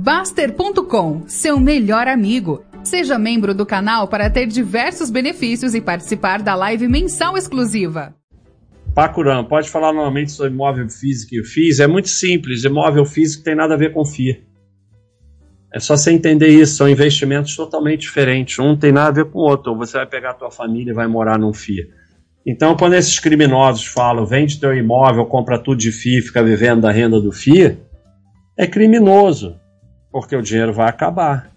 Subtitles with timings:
[0.00, 2.64] Baster.com, seu melhor amigo.
[2.84, 8.14] Seja membro do canal para ter diversos benefícios e participar da live mensal exclusiva.
[8.94, 11.80] Pacuram, pode falar novamente sobre imóvel físico e FIIs?
[11.80, 14.40] É muito simples, imóvel físico tem nada a ver com FII.
[15.74, 18.56] É só você entender isso, são investimentos totalmente diferentes.
[18.60, 19.72] Um tem nada a ver com o outro.
[19.72, 21.88] Ou você vai pegar a tua família e vai morar num FII.
[22.46, 26.92] Então, quando esses criminosos falam, vende teu imóvel, compra tudo de FII, fica vivendo da
[26.92, 27.76] renda do FII,
[28.56, 29.58] é criminoso,
[30.10, 31.50] porque o dinheiro vai acabar.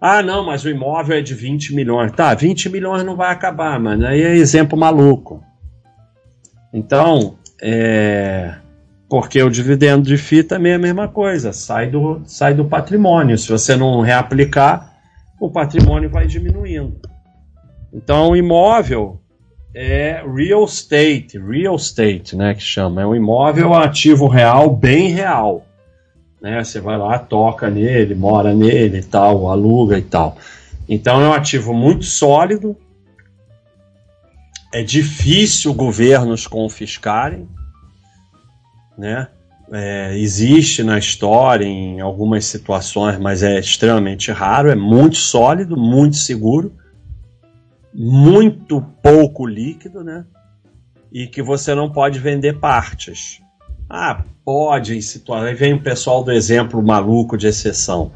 [0.00, 2.12] Ah, não, mas o imóvel é de 20 milhões.
[2.12, 4.06] Tá, 20 milhões não vai acabar, mano.
[4.06, 5.42] Aí é exemplo maluco.
[6.72, 8.54] Então, é,
[9.08, 13.38] porque o dividendo de FII também é a mesma coisa, sai do, sai do patrimônio.
[13.38, 14.92] Se você não reaplicar,
[15.40, 17.00] o patrimônio vai diminuindo.
[17.92, 19.20] Então, o imóvel
[19.74, 23.02] é real estate, real estate, né, que chama.
[23.02, 25.64] É um imóvel ativo real, bem real.
[26.44, 26.62] Né?
[26.62, 30.36] Você vai lá, toca nele, mora nele e tal, aluga e tal.
[30.86, 32.76] Então é um ativo muito sólido,
[34.70, 37.48] é difícil governos confiscarem,
[38.98, 39.28] né?
[39.72, 46.16] É, existe na história em algumas situações, mas é extremamente raro, é muito sólido, muito
[46.16, 46.74] seguro,
[47.94, 50.26] muito pouco líquido, né?
[51.10, 53.42] E que você não pode vender partes.
[53.96, 55.44] Ah, pode em.
[55.44, 58.10] Aí vem o pessoal do exemplo maluco de exceção.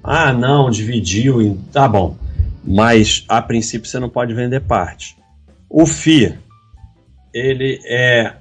[0.00, 1.42] Ah, não, dividiu.
[1.42, 1.56] Em...
[1.72, 2.16] Tá bom.
[2.62, 5.16] Mas a princípio você não pode vender parte.
[5.68, 6.38] O FI,
[7.34, 8.32] ele é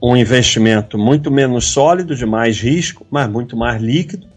[0.00, 4.28] um investimento muito menos sólido, de mais risco, mas muito mais líquido.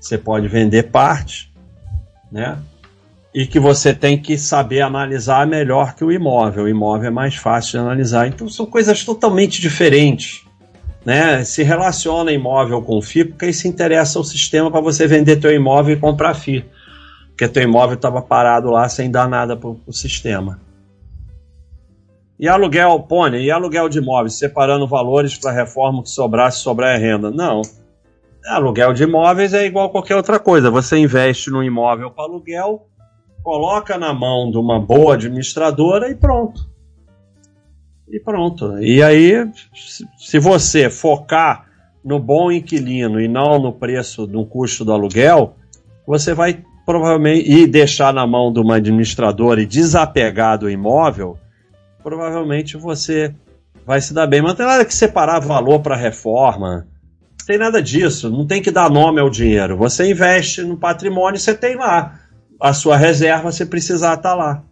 [0.00, 1.52] Você pode vender parte,
[2.30, 2.58] né?
[3.32, 6.64] E que você tem que saber analisar melhor que o imóvel.
[6.64, 8.26] O imóvel é mais fácil de analisar.
[8.26, 10.45] Então são coisas totalmente diferentes.
[11.06, 11.44] Né?
[11.44, 15.96] Se relaciona imóvel com FI, porque isso interessa ao sistema para você vender teu imóvel
[15.96, 16.64] e comprar FI.
[17.28, 20.60] Porque teu imóvel estava parado lá sem dar nada para o sistema.
[22.40, 26.96] E aluguel, Pônei, e aluguel de imóveis, separando valores para reforma que sobrar, se sobrar
[26.96, 27.30] é renda.
[27.30, 27.62] Não.
[28.44, 30.72] Aluguel de imóveis é igual a qualquer outra coisa.
[30.72, 32.88] Você investe no imóvel para aluguel,
[33.44, 36.68] coloca na mão de uma boa administradora e pronto.
[38.08, 38.78] E pronto.
[38.78, 39.48] E aí,
[40.18, 41.66] se você focar
[42.04, 45.56] no bom inquilino e não no preço do custo do aluguel,
[46.06, 51.36] você vai provavelmente e deixar na mão de uma administradora e desapegar do imóvel,
[52.00, 53.34] provavelmente você
[53.84, 54.40] vai se dar bem.
[54.40, 56.86] Mas não tem nada que separar valor para reforma.
[57.40, 58.30] Não tem nada disso.
[58.30, 59.76] Não tem que dar nome ao dinheiro.
[59.76, 62.20] Você investe no patrimônio, você tem lá.
[62.60, 64.62] A sua reserva, se precisar, está lá.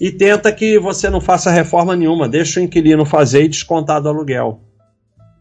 [0.00, 2.28] E tenta que você não faça reforma nenhuma.
[2.28, 4.60] Deixa o inquilino fazer e descontar do aluguel.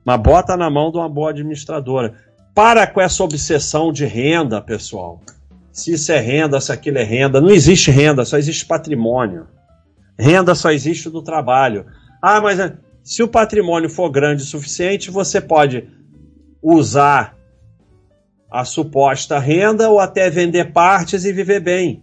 [0.06, 2.14] Mas bota na mão de uma boa administradora.
[2.54, 5.22] Para com essa obsessão de renda, pessoal.
[5.72, 7.42] Se isso é renda, se aquilo é renda.
[7.42, 9.48] Não existe renda, só existe patrimônio.
[10.18, 11.88] Renda só existe do trabalho.
[12.22, 15.88] Ah, mas eh, se o patrimônio for grande o suficiente, você pode
[16.62, 17.36] usar
[18.52, 22.03] a suposta renda ou até vender partes e viver bem.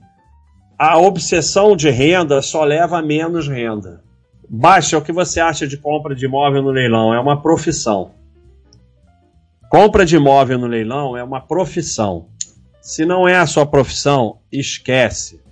[0.83, 4.03] A obsessão de renda só leva a menos renda.
[4.49, 8.13] Baixa o que você acha de compra de imóvel no leilão, é uma profissão.
[9.69, 12.29] Compra de imóvel no leilão é uma profissão.
[12.81, 15.43] Se não é a sua profissão, esquece.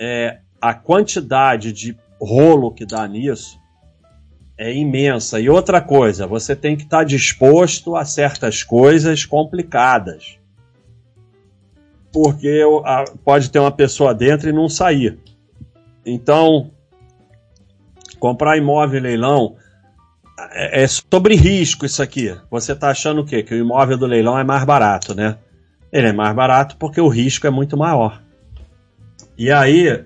[0.00, 3.60] É, a quantidade de rolo que dá nisso
[4.56, 5.38] é imensa.
[5.38, 10.37] E outra coisa, você tem que estar disposto a certas coisas complicadas.
[12.12, 12.62] Porque
[13.24, 15.18] pode ter uma pessoa dentro e não sair.
[16.04, 16.70] Então,
[18.18, 19.56] comprar imóvel em leilão
[20.52, 22.34] é, é sobre risco isso aqui.
[22.50, 23.42] Você está achando o quê?
[23.42, 25.36] Que o imóvel do leilão é mais barato, né?
[25.92, 28.22] Ele é mais barato porque o risco é muito maior.
[29.36, 30.04] E aí,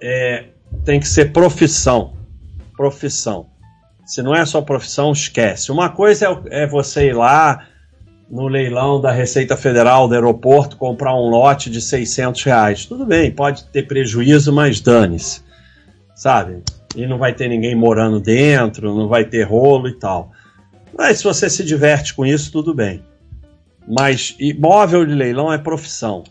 [0.00, 0.48] é,
[0.84, 2.14] tem que ser profissão.
[2.76, 3.46] Profissão.
[4.04, 5.70] Se não é só profissão, esquece.
[5.70, 7.66] Uma coisa é, é você ir lá
[8.30, 12.86] no leilão da Receita Federal do aeroporto comprar um lote de 600 reais.
[12.86, 15.42] Tudo bem, pode ter prejuízo, mas dane-se.
[16.14, 16.62] Sabe?
[16.94, 20.30] E não vai ter ninguém morando dentro, não vai ter rolo e tal.
[20.96, 23.02] Mas se você se diverte com isso, tudo bem.
[23.88, 26.22] Mas imóvel de leilão é profissão.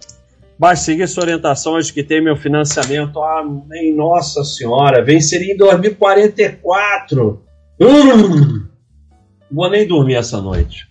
[0.58, 3.22] Basta seguir essa orientação antes que tem meu financiamento.
[3.22, 7.42] Ah, nem nossa senhora, venceria em 2044.
[7.80, 8.68] Hum,
[9.50, 10.89] vou nem dormir essa noite.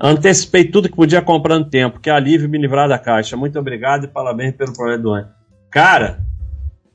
[0.00, 2.00] Antecipei tudo que podia comprando tempo.
[2.00, 3.36] Que alívio me livrar da caixa.
[3.36, 5.28] Muito obrigado e parabéns pelo projeto do ano.
[5.70, 6.20] Cara,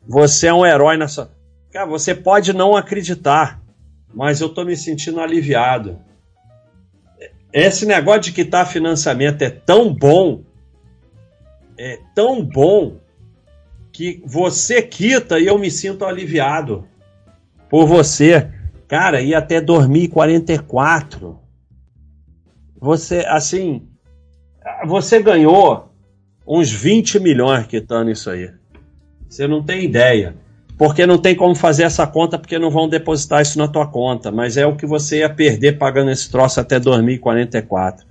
[0.08, 1.32] você é um herói nessa.
[1.72, 3.62] Cara, você pode não acreditar,
[4.14, 6.00] mas eu tô me sentindo aliviado.
[7.54, 10.44] Esse negócio de quitar financiamento é tão bom
[11.78, 12.98] é tão bom
[13.92, 16.88] que você quita e eu me sinto aliviado
[17.70, 18.50] por você.
[18.88, 21.40] Cara, e até 2044.
[22.80, 23.88] Você, assim,
[24.86, 25.92] você ganhou
[26.48, 28.52] uns 20 milhões quitando isso aí.
[29.28, 30.36] Você não tem ideia.
[30.78, 34.32] Porque não tem como fazer essa conta, porque não vão depositar isso na tua conta.
[34.32, 38.06] Mas é o que você ia perder pagando esse troço até 2044.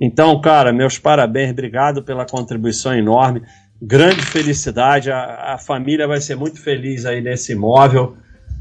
[0.00, 3.42] Então, cara, meus parabéns, obrigado pela contribuição enorme
[3.80, 5.10] grande felicidade.
[5.10, 8.16] A, a, família vai ser muito feliz aí nesse imóvel.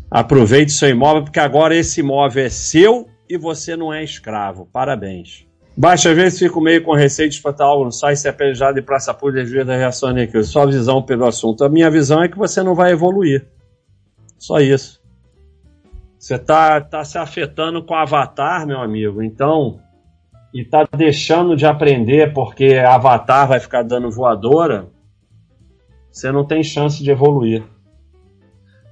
[0.09, 4.67] Aproveite seu imóvel, porque agora esse imóvel é seu e você não é escravo.
[4.71, 5.45] Parabéns.
[5.77, 8.75] Baixa às vezes fico meio com receio de espantar algo no site, se é apelejado
[8.75, 10.41] de praça pública devido da reação aqui.
[10.43, 11.63] Sua visão pelo assunto.
[11.63, 13.45] A minha visão é que você não vai evoluir.
[14.37, 15.01] Só isso.
[16.17, 19.21] Você tá, tá se afetando com o avatar, meu amigo.
[19.21, 19.79] Então,
[20.53, 24.87] e tá deixando de aprender porque avatar vai ficar dando voadora
[26.15, 27.61] você não tem chance de evoluir.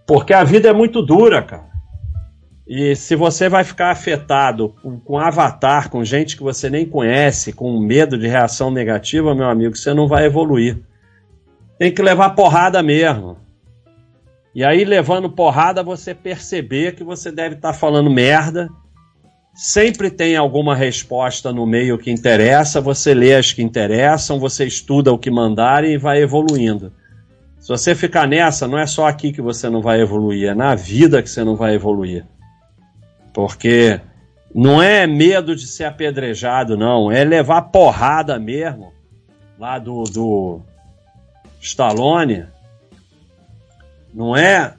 [0.05, 1.71] Porque a vida é muito dura, cara.
[2.67, 7.51] E se você vai ficar afetado com, com avatar, com gente que você nem conhece,
[7.51, 10.79] com medo de reação negativa, meu amigo, você não vai evoluir.
[11.77, 13.37] Tem que levar porrada mesmo.
[14.55, 18.69] E aí, levando porrada, você perceber que você deve estar tá falando merda.
[19.53, 25.11] Sempre tem alguma resposta no meio que interessa, você lê as que interessam, você estuda
[25.11, 26.91] o que mandarem e vai evoluindo.
[27.59, 30.73] Se você ficar nessa, não é só aqui que você não vai evoluir, é na
[30.73, 32.25] vida que você não vai evoluir.
[33.33, 33.99] Porque
[34.53, 38.93] não é medo de ser apedrejado, não, é levar porrada mesmo.
[39.57, 40.61] Lá do, do
[41.59, 42.45] Stallone.
[44.13, 44.75] Não é,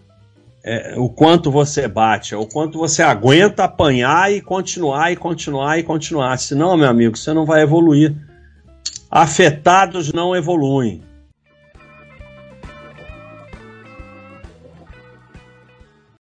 [0.63, 5.79] é o quanto você bate, é o quanto você aguenta apanhar e continuar e continuar
[5.79, 6.39] e continuar.
[6.39, 8.15] Senão, meu amigo, você não vai evoluir.
[9.11, 11.03] Afetados não evoluem.